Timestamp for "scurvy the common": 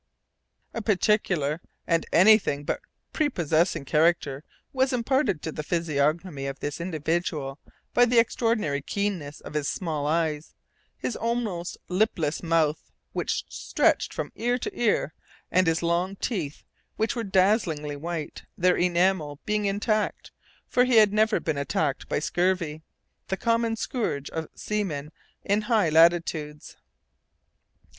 22.17-23.75